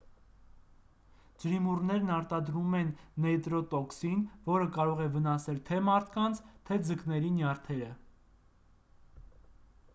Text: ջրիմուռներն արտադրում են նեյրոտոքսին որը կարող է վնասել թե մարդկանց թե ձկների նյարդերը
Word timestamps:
ջրիմուռներն 1.41 2.13
արտադրում 2.15 2.71
են 2.77 2.89
նեյրոտոքսին 3.25 4.23
որը 4.49 4.69
կարող 4.79 5.03
է 5.03 5.07
վնասել 5.17 5.59
թե 5.69 5.79
մարդկանց 5.91 6.41
թե 6.71 6.79
ձկների 6.89 7.33
նյարդերը 7.39 7.91